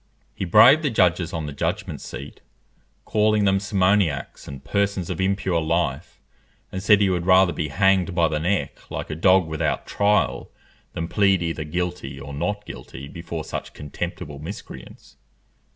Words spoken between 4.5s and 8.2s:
persons of impure life, and said he would rather be hanged